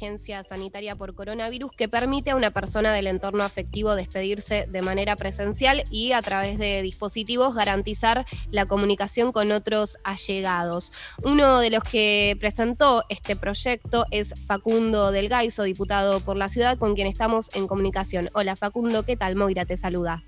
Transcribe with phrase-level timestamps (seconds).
[0.00, 5.14] emergencia sanitaria por coronavirus que permite a una persona del entorno afectivo despedirse de manera
[5.14, 10.90] presencial y a través de dispositivos garantizar la comunicación con otros allegados.
[11.22, 16.78] Uno de los que presentó este proyecto es Facundo Del Gaiso, diputado por la ciudad,
[16.78, 18.30] con quien estamos en comunicación.
[18.32, 19.36] Hola Facundo, ¿qué tal?
[19.36, 20.22] Moira te saluda.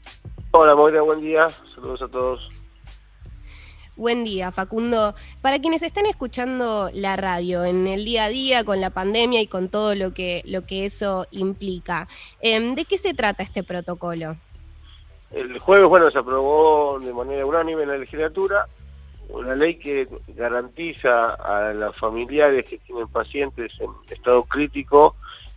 [0.50, 1.48] Hola Moira, buen día.
[1.74, 2.61] Saludos a todos.
[3.96, 5.14] Buen día, Facundo.
[5.42, 9.46] Para quienes están escuchando la radio en el día a día con la pandemia y
[9.46, 12.08] con todo lo que, lo que eso implica,
[12.40, 14.36] em, ¿de qué se trata este protocolo?
[15.30, 18.66] El jueves, bueno, se aprobó de manera unánime en la legislatura
[19.28, 25.16] una ley que garantiza a los familiares que tienen pacientes en estado crítico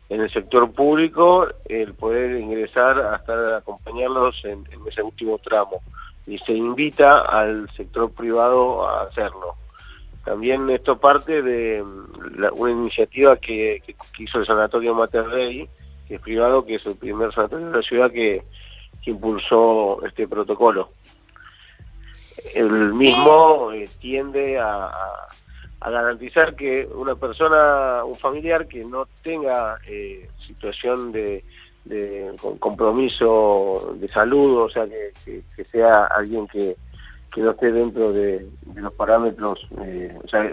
[0.09, 5.81] en el sector público el poder ingresar hasta acompañarlos en ese último tramo
[6.27, 9.55] y se invita al sector privado a hacerlo.
[10.23, 13.81] También esto parte de mm, una iniciativa que,
[14.17, 15.69] hizo el Sanatorio Mater Dei,
[16.07, 18.43] que es privado, que es el primer sanatorio de la ciudad que,
[19.07, 20.89] impulsó este protocolo.
[22.55, 24.91] El mismo eh, tiende a,
[25.79, 31.43] garantizar que una persona, un familiar que no tenga eh, situación de,
[31.85, 36.75] de compromiso de salud, o sea, que, sea alguien que,
[37.37, 40.49] no esté dentro de, los parámetros, eh, o sea,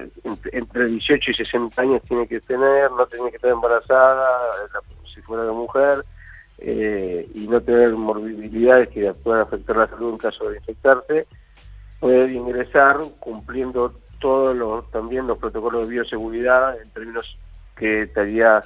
[0.53, 4.29] entre, 18 y 60 años tiene que tener, no tiene que estar embarazada,
[5.15, 6.05] si fuera de mujer,
[6.59, 11.27] eh, y no tener morbilidades que puedan afectar la salud en caso de infectarse,
[12.01, 17.39] puede ingresar cumpliendo todos los, también los protocolos de bioseguridad en términos
[17.77, 18.63] que estaría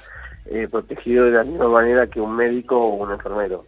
[0.49, 3.65] eh, protegido de la misma manera que un médico o un enfermero.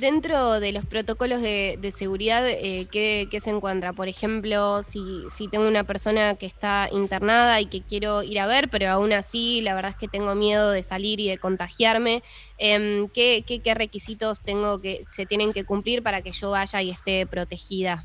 [0.00, 3.92] Dentro de los protocolos de, seguridad, eh, ¿qué, se encuentra?
[3.92, 8.46] Por ejemplo, si, si tengo una persona que está internada y que quiero ir a
[8.46, 12.22] ver, pero aún así la verdad es que tengo miedo de salir y de contagiarme,
[12.58, 17.26] ¿qué, qué, requisitos tengo que se tienen que cumplir para que yo vaya y esté
[17.26, 18.02] protegida?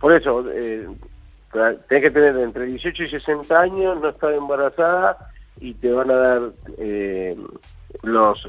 [0.00, 0.88] Por eso, eh,
[1.86, 5.18] tenés que tener entre 18 y 60 años, no estar embarazada
[5.60, 6.42] y te van a dar
[6.78, 7.36] eh,
[8.02, 8.46] los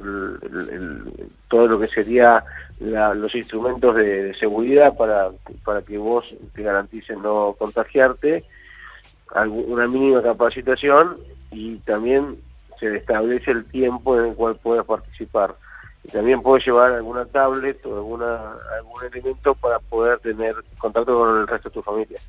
[1.47, 2.43] todo lo que sería
[2.79, 5.31] los instrumentos de, seguridad para,
[5.65, 8.45] para que vos te garantices no contagiarte,
[9.35, 11.17] una mínima capacitación
[11.51, 12.37] y también
[12.79, 15.55] se establece el tiempo en el cual puedas participar.
[16.13, 21.47] También puedes llevar alguna tablet o alguna, algún elemento para poder tener contacto con el
[21.47, 22.19] resto de tu familia.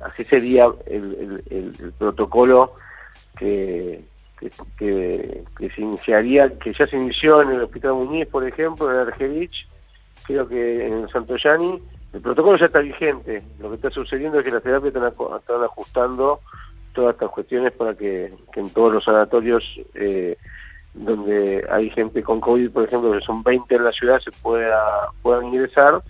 [0.00, 2.74] Así sería el protocolo
[3.40, 4.04] que,
[4.78, 9.66] que, se iniciaría, que ya se inició en el Hospital Muñiz, por ejemplo, en Argerich,
[10.24, 13.42] creo que en Santo Yani, el protocolo ya está vigente.
[13.58, 16.40] Lo que está sucediendo es que las terapias están, ajustando
[16.92, 19.64] todas estas cuestiones para que, en todos los sanatorios
[19.94, 20.36] eh,
[20.92, 25.08] donde hay gente con COVID, por ejemplo, que son 20 en la ciudad, se pueda
[25.22, 26.02] puedan ingresar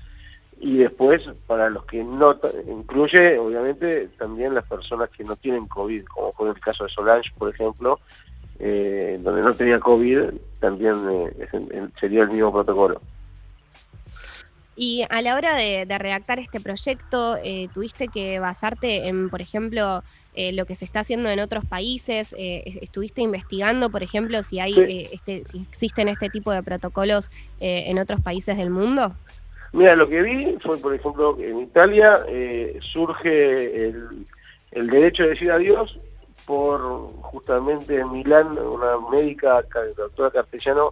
[0.61, 2.39] y después para los que no
[2.69, 7.31] incluye obviamente también las personas que no tienen COVID como fue el caso de Solange
[7.39, 7.99] por ejemplo
[8.63, 13.01] eh, donde no tenía COVID también eh, sería el mismo protocolo.
[14.77, 20.03] Y a la hora de, redactar este proyecto eh, tuviste que basarte en por ejemplo
[20.53, 25.45] lo que se está haciendo en otros países estuviste investigando por ejemplo si hay este
[25.45, 29.15] si existen este tipo de protocolos en otros países del mundo
[29.73, 33.89] Mira, lo que vi fue, por ejemplo, en Italia eh, surge
[34.73, 35.97] el, derecho de decir adiós
[36.45, 36.81] por
[37.23, 39.63] justamente en Milán una médica,
[39.97, 40.91] doctora Castellano,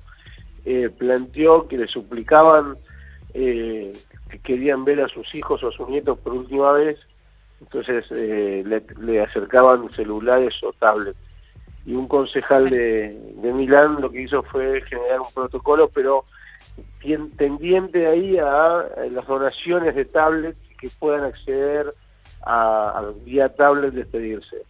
[0.64, 2.76] eh, planteó que le suplicaban
[3.34, 3.96] eh,
[4.30, 6.98] que querían ver a sus hijos o a sus nietos por última vez,
[7.60, 11.18] entonces le, acercaban celulares o tablets.
[11.84, 16.24] Y un concejal de Milán lo que hizo fue generar un protocolo, pero
[17.36, 21.90] tendiente ahí a, las donaciones de tablets que puedan acceder
[22.44, 24.62] a, vía tablet despedirse.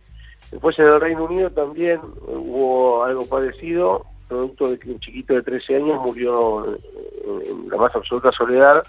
[0.51, 5.43] Después en el Reino Unido también hubo algo parecido, producto de que un chiquito de
[5.43, 8.83] 13 años murió en la más absoluta soledad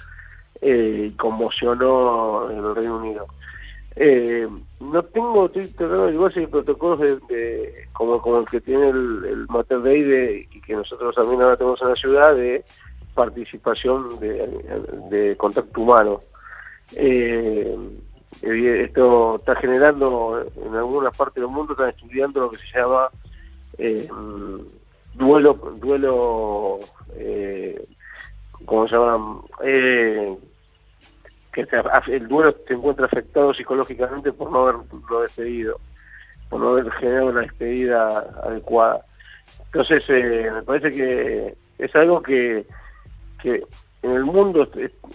[0.61, 3.27] eh, y conmocionó en el Reino Unido.
[3.95, 4.47] Eh,
[4.79, 9.47] no tengo, estoy tratando igual si protocolos de, como, como el que tiene el, el
[9.49, 12.63] Mater Dei y que nosotros también ahora tenemos en la ciudad de
[13.19, 16.21] participación de, contacto humano.
[16.95, 17.77] Eh,
[18.41, 23.09] esto está generando en algunas partes del mundo, están estudiando lo que se llama
[23.77, 24.07] eh,
[25.15, 26.79] duelo, duelo
[27.17, 27.83] eh,
[28.65, 29.41] ¿cómo se llama?
[29.61, 30.37] El
[32.29, 35.77] duelo se encuentra afectado psicológicamente por no haberlo despedido.
[36.49, 39.05] por no haber generado una despedida adecuada.
[39.65, 42.65] Entonces, me parece que es algo que,
[43.41, 43.63] que
[44.01, 44.67] en el mundo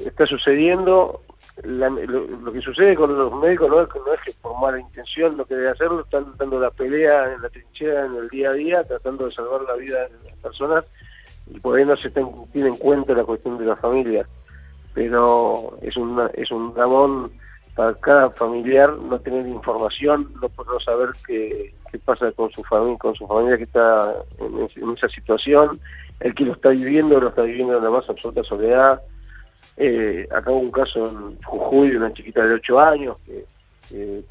[0.05, 1.23] está sucediendo.
[1.63, 5.71] lo, que sucede con los médicos no es, que por mala intención lo que debe
[5.71, 9.33] hacerlo, están dando la pelea en la trinchera en el día a día, tratando de
[9.33, 10.85] salvar la vida de las personas
[11.47, 14.27] y por ahí no se tiene en cuenta la cuestión de la familia.
[14.95, 17.31] Pero es, una, es un dramón
[17.75, 22.99] para cada familiar no tener información, no poder saber qué, qué, pasa con su familia,
[22.99, 25.81] con su familia que está en, esa situación,
[26.21, 29.01] el que lo está viviendo, lo está viviendo en la más absoluta soledad.
[29.77, 33.45] Eh, acá hubo un caso en Jujuy de una chiquita de 8 años que,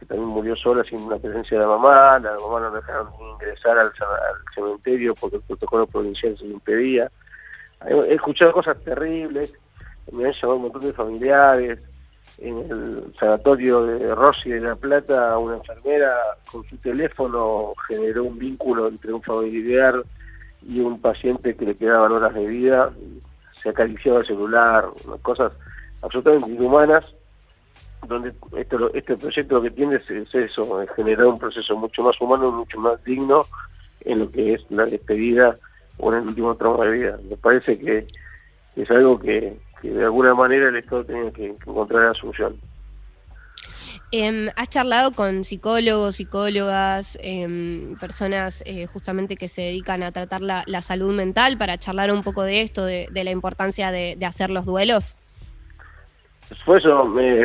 [0.07, 3.91] también murió sola sin la presencia de la mamá, la mamá no dejaron ingresar al,
[4.53, 7.09] cementerio porque el protocolo provincial se lo impedía.
[7.85, 9.53] He, escuchado cosas terribles,
[10.11, 11.79] me han llamado un montón de familiares,
[12.39, 16.13] en el sanatorio de Rossi de La Plata, una enfermera
[16.51, 20.03] con su teléfono generó un vínculo entre un familiar
[20.67, 22.91] y un paciente que le quedaban horas de vida,
[23.61, 24.85] se acariciaba el celular,
[25.21, 25.51] cosas
[26.01, 27.15] absolutamente inhumanas,
[28.07, 32.19] donde esto, este proyecto lo que tiene es, eso, es generar un proceso mucho más
[32.19, 33.45] humano, mucho más digno
[34.01, 35.55] en lo que es la despedida
[35.97, 37.19] o en el último tramo de vida.
[37.29, 38.05] Me parece que
[38.75, 42.57] es algo que, que de alguna manera el Estado tenía que, encontrar la solución.
[44.15, 50.41] Em, ¿Has charlado con psicólogos, psicólogas, em, personas eh, justamente que se dedican a tratar
[50.41, 54.65] la, salud mental para charlar un poco de esto, de, la importancia de, hacer los
[54.65, 55.15] duelos?
[56.63, 57.43] Fue eso, me,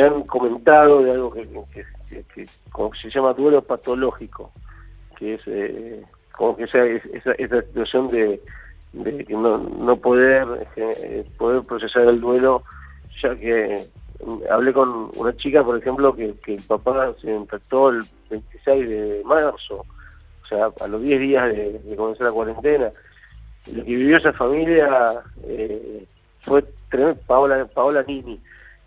[0.00, 1.48] han comentado de algo que,
[2.70, 4.52] como se llama duelo patológico,
[5.16, 8.40] que es eh, como que esa, esa, situación de,
[8.92, 12.62] de no, no poder eh, poder procesar el duelo
[13.20, 13.88] ya que
[14.50, 19.86] hablé con una chica por ejemplo que, el papá se infectó el 26 de marzo
[20.42, 22.90] o sea a los 10 días de, comenzar la cuarentena.
[23.72, 26.06] Lo que vivió esa familia eh,
[26.40, 27.20] fue tremendo.
[27.26, 28.40] Paola Paola Nini.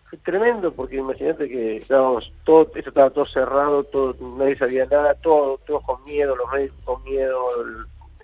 [0.05, 5.13] Fue tremendo porque imagínate que estábamos todo esto estaba todo cerrado todo nadie sabía nada
[5.15, 7.45] todo todos con miedo los médicos con miedo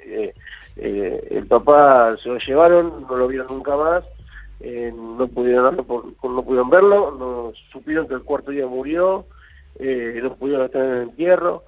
[0.05, 0.33] eh,
[0.81, 4.03] eh, el papá se lo llevaron, no lo vieron nunca más,
[4.61, 9.25] eh, no pudieron no pudieron verlo, no supieron que el cuarto día murió,
[9.79, 11.63] eh, no pudieron estar en el entierro,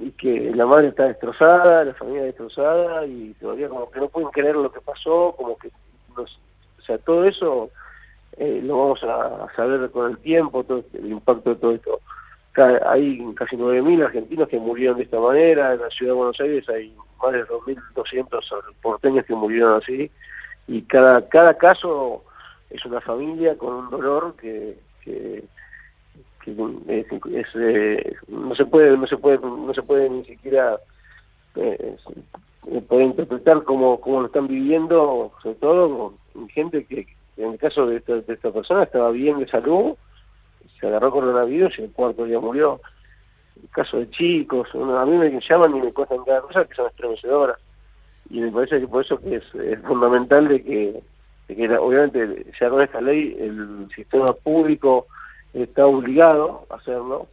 [0.00, 4.30] y que la madre está destrozada, la familia destrozada, y todavía como que no pueden
[4.30, 5.70] creer lo que pasó, como que,
[6.16, 7.70] o sea, todo eso
[8.38, 12.00] lo vamos a saber con el tiempo, todo este, el impacto de todo esto.
[12.86, 16.68] Hay casi 9.000 argentinos que murieron de esta manera, en la ciudad de Buenos Aires
[16.68, 20.10] hay más de 2.200 porteños que murieron así,
[20.68, 22.24] y cada, cada caso
[22.70, 25.44] es una familia con un dolor que, que,
[26.88, 30.78] es, eh, no se puede no se puede no se puede ni siquiera
[31.56, 31.96] eh,
[32.88, 37.86] poder interpretar cómo, cómo lo están viviendo sobre todo con gente que en el caso
[37.86, 39.96] de esta, de esta persona estaba bien de salud
[40.78, 42.80] se agarró coronavirus y el cuarto día murió
[43.70, 47.58] caso de chicos, a mí me llaman y me cuentan cada cosa que son estremecedoras.
[48.30, 51.02] Y me parece que por eso que es, fundamental de que,
[51.78, 55.06] obviamente ya con esta ley el sistema público
[55.54, 57.28] está obligado a hacerlo.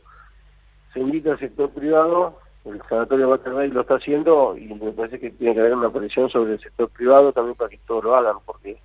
[0.93, 5.31] Se invita al sector privado, el Sanatorio Waterbury lo está haciendo y me parece que
[5.31, 8.37] tiene que haber una presión sobre el sector privado también para que todos lo hagan,
[8.45, 8.77] porque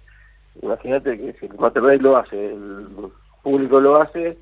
[0.62, 2.88] imagínate que si el Waterbury lo hace, el
[3.42, 4.38] público lo hace,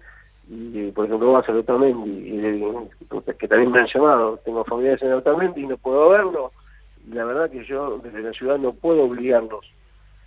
[0.48, 5.02] y por ejemplo va a ser Otamendi y, que también me han llamado tengo familiares
[5.02, 6.65] en Otamendi y no puedo verlo y
[7.10, 9.66] la verdad que yo desde la ciudad no puedo obligarlos.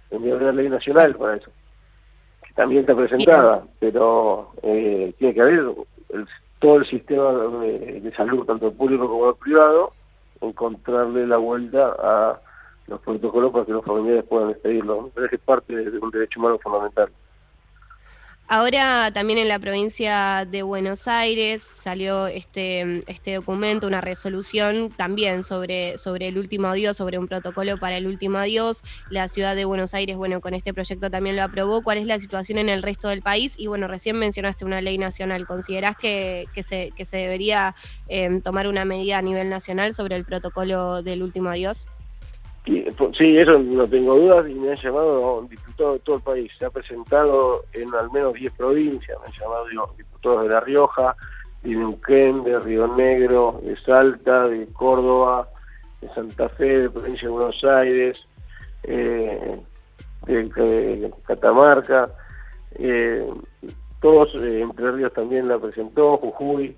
[0.09, 1.51] Tendría una ley nacional para eso
[2.49, 5.71] que también está presentada pero eh, tiene que haber
[6.59, 9.93] todo el sistema de, salud tanto público como el privado
[10.41, 12.39] encontrarle la vuelta a
[12.87, 16.57] los protocolos para que los familiares puedan despedirlo que es parte de un derecho humano
[16.59, 17.09] fundamental
[18.51, 25.43] Ahora también en la provincia de Buenos Aires salió este, este documento, una resolución también
[25.43, 28.81] sobre, sobre el último adiós, sobre un protocolo para el último adiós.
[29.11, 31.83] La ciudad de Buenos Aires, bueno, con este proyecto también lo aprobó.
[31.83, 33.53] ¿Cuál es la situación en el resto del país?
[33.55, 35.45] Y bueno, recién mencionaste una ley nacional.
[35.45, 37.75] ¿Considerás que, que, se, que se debería
[38.07, 41.85] em, tomar una medida a nivel nacional sobre el protocolo del último adiós?
[42.65, 46.51] Sí, eso no tengo dudas y me han llamado diputados de todo el país.
[46.57, 51.15] Se ha presentado en al menos 10 provincias, me han llamado diputados de La Rioja,
[51.63, 55.49] de Neuquén, de Río Negro, de Salta, de Córdoba,
[56.01, 58.23] de Santa Fe, de Provincia de Buenos Aires,
[58.83, 59.59] eh,
[60.27, 62.09] de, Catamarca.
[62.75, 63.27] Eh,
[63.99, 66.75] todos, eh, Entre Ríos también la presentó, Jujuy.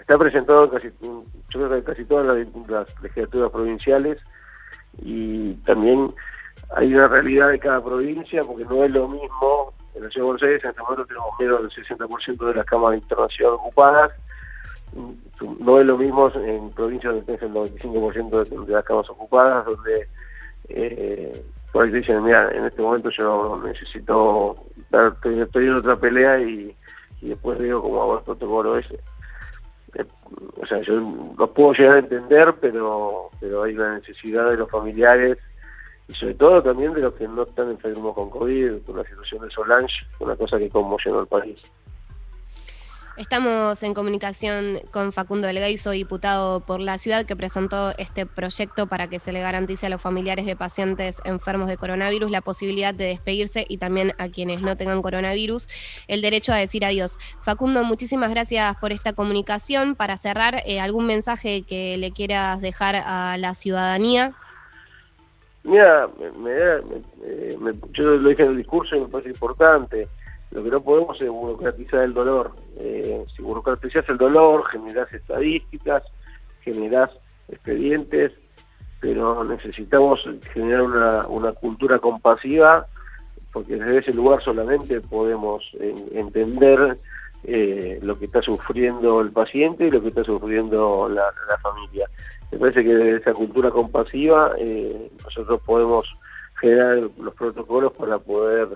[0.00, 4.18] Está presentado en casi, todas las, legislaturas provinciales
[5.02, 6.12] y también
[6.74, 10.30] hay una realidad de cada provincia porque no es lo mismo en la ciudad de
[10.30, 14.10] Buenos Aires en este momento tenemos menos del 60% de las camas de internación ocupadas.
[15.58, 20.08] No es lo mismo en provincias donde tenés el 95% de, las camas ocupadas donde
[20.68, 24.56] eh, por ahí te dicen mira en este momento yo necesito
[24.92, 26.76] estoy en otra pelea y,
[27.20, 28.98] después veo cómo hago el protocolo ese
[29.94, 30.04] eh,
[30.60, 30.94] o sea, yo
[31.36, 35.38] lo puedo llegar a entender, pero, pero hay una necesidad de los familiares
[36.08, 39.42] y sobre todo también de los que no están enfermos con COVID, con la situación
[39.42, 41.60] de Solange, una cosa que conmocionó al país.
[43.16, 49.08] Estamos en comunicación con Facundo Delgaizo, diputado por la ciudad, que presentó este proyecto para
[49.08, 53.06] que se le garantice a los familiares de pacientes enfermos de coronavirus la posibilidad de
[53.06, 55.68] despedirse y también a quienes no tengan coronavirus
[56.08, 57.18] el derecho a decir adiós.
[57.42, 59.96] Facundo, muchísimas gracias por esta comunicación.
[59.96, 64.32] Para cerrar, eh, ¿algún mensaje que le quieras dejar a la ciudadanía?
[65.62, 66.08] Mira,
[67.92, 70.08] yo lo dije en el discurso y me parece importante
[70.50, 72.52] lo que no podemos es burocratizar el dolor.
[72.76, 76.02] Eh, si burocratizas el dolor, generás estadísticas,
[76.62, 77.10] generás
[77.48, 78.32] expedientes,
[79.00, 82.86] pero necesitamos generar una, una cultura compasiva,
[83.52, 85.70] porque desde ese lugar solamente podemos
[86.12, 86.98] entender
[87.44, 92.06] eh, lo que está sufriendo el paciente y lo que está sufriendo la, familia.
[92.52, 96.04] Me parece que desde esa cultura compasiva eh, nosotros podemos
[96.60, 98.68] generar los protocolos para poder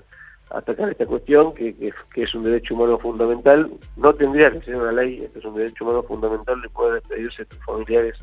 [0.50, 1.74] atacar esta cuestión, que,
[2.14, 3.70] es un derecho humano fundamental.
[3.96, 7.42] No tendría que ser una ley, este es un derecho humano fundamental de poder despedirse
[7.42, 8.16] de tus familiares,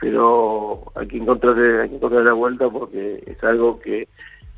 [0.00, 4.08] pero hay que encontrar, hay que encontrar la vuelta porque es algo que,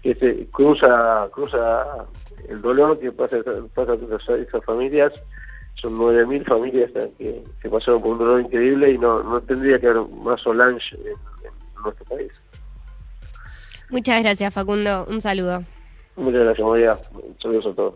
[0.02, 2.06] se cruza, cruza
[2.48, 3.38] el dolor que pasa,
[3.74, 5.12] pasa a esas familias.
[5.74, 9.86] Son 9.000 familias que, que, pasaron por un dolor increíble y no, no tendría que
[9.86, 12.30] haber más Solange en nuestro país.
[13.88, 15.06] Muchas gracias, Facundo.
[15.08, 15.64] Un saludo.
[16.20, 16.98] Muchas gracias, María.
[17.40, 17.94] Saludos a todos.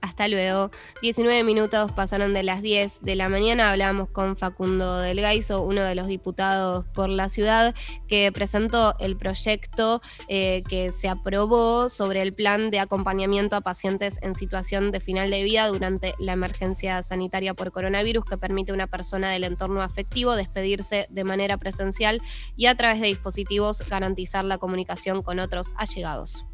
[0.00, 0.70] Hasta luego.
[1.02, 3.72] 19 minutos pasaron de las 10 de la mañana.
[3.72, 7.74] Hablamos con Facundo Delgaizo, uno de los diputados por la ciudad,
[8.06, 14.18] que presentó el proyecto eh, que se aprobó sobre el plan de acompañamiento a pacientes
[14.22, 18.74] en situación de final de vida durante la emergencia sanitaria por coronavirus, que permite a
[18.74, 22.20] una persona del entorno afectivo despedirse de manera presencial
[22.54, 26.44] y a través de dispositivos garantizar la comunicación con otros allegados.